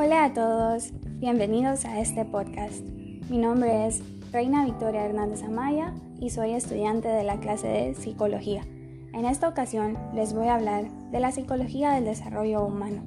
[0.00, 2.84] Hola a todos, bienvenidos a este podcast.
[3.28, 4.00] Mi nombre es
[4.30, 8.62] Reina Victoria Hernández Amaya y soy estudiante de la clase de Psicología.
[9.12, 13.02] En esta ocasión les voy a hablar de la psicología del desarrollo humano.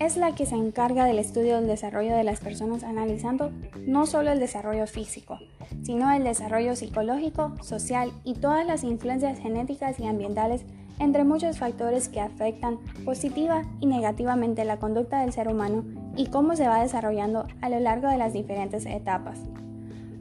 [0.00, 3.52] Es la que se encarga del estudio del desarrollo de las personas analizando
[3.86, 5.38] no solo el desarrollo físico,
[5.82, 10.64] sino el desarrollo psicológico, social y todas las influencias genéticas y ambientales
[10.98, 15.84] entre muchos factores que afectan positiva y negativamente la conducta del ser humano
[16.16, 19.38] y cómo se va desarrollando a lo largo de las diferentes etapas.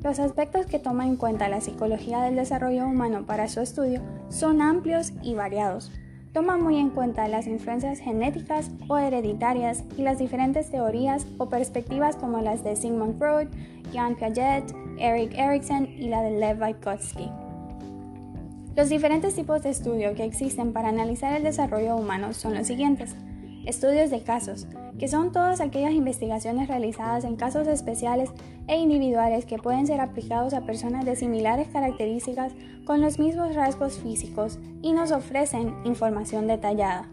[0.04, 4.62] Los aspectos que toma en cuenta la psicología del desarrollo humano para su estudio son
[4.62, 5.90] amplios y variados.
[6.34, 12.16] Toma muy en cuenta las influencias genéticas o hereditarias y las diferentes teorías o perspectivas
[12.18, 13.48] como las de Sigmund Freud,
[13.94, 17.32] Jan Piaget, Erik Erikson y la de Lev Vygotsky.
[18.76, 23.16] Los diferentes tipos de estudio que existen para analizar el desarrollo humano son los siguientes.
[23.66, 28.30] Estudios de casos, que son todas aquellas investigaciones realizadas en casos especiales
[28.68, 32.54] e individuales que pueden ser aplicados a personas de similares características
[32.86, 37.10] con los mismos rasgos físicos y nos ofrecen información detallada.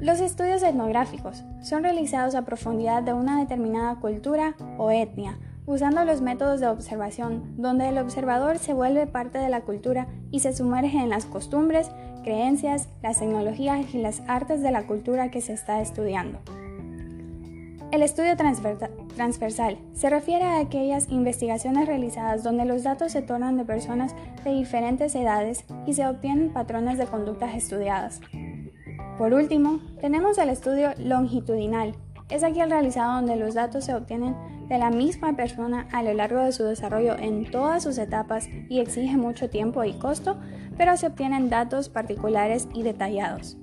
[0.00, 6.20] Los estudios etnográficos son realizados a profundidad de una determinada cultura o etnia usando los
[6.20, 10.98] métodos de observación, donde el observador se vuelve parte de la cultura y se sumerge
[10.98, 11.90] en las costumbres,
[12.22, 16.38] creencias, las tecnologías y las artes de la cultura que se está estudiando.
[17.92, 23.64] El estudio transversal se refiere a aquellas investigaciones realizadas donde los datos se tornan de
[23.64, 28.20] personas de diferentes edades y se obtienen patrones de conductas estudiadas.
[29.18, 31.96] Por último, tenemos el estudio longitudinal,
[32.30, 34.36] es aquel realizado donde los datos se obtienen
[34.68, 38.78] de la misma persona a lo largo de su desarrollo en todas sus etapas y
[38.78, 40.36] exige mucho tiempo y costo,
[40.76, 43.56] pero se obtienen datos particulares y detallados.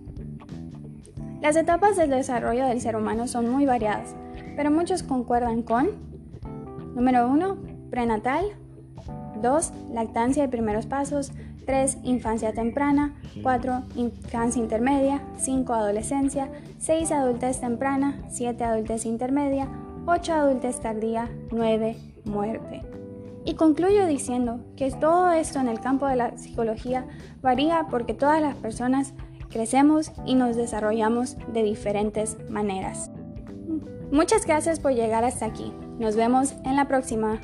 [1.42, 4.16] Las etapas del desarrollo del ser humano son muy variadas,
[4.56, 5.90] pero muchos concuerdan con
[6.94, 7.58] número 1,
[7.90, 8.44] prenatal,
[9.42, 11.32] 2, lactancia y primeros pasos,
[11.68, 11.98] 3.
[12.04, 13.14] Infancia temprana.
[13.44, 13.84] 4.
[13.96, 15.22] Infancia intermedia.
[15.38, 15.74] 5.
[15.74, 16.50] Adolescencia.
[16.80, 17.12] 6.
[17.12, 18.16] Adultez temprana.
[18.30, 18.64] 7.
[18.64, 19.68] Adultez intermedia.
[20.08, 20.34] 8.
[20.34, 21.30] Adultez tardía.
[21.52, 21.98] 9.
[22.26, 22.82] Muerte.
[23.46, 27.06] Y concluyo diciendo que todo esto en el campo de la psicología
[27.42, 29.14] varía porque todas las personas
[29.50, 33.12] crecemos y nos desarrollamos de diferentes maneras.
[34.12, 35.74] Muchas gracias por llegar hasta aquí.
[36.00, 37.40] Nos vemos en la próxima.